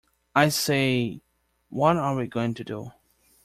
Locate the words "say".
0.49-1.21